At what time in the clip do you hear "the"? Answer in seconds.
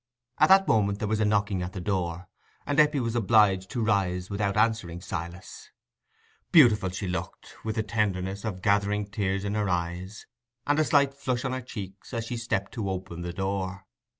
1.73-1.79, 7.75-7.83, 13.21-13.31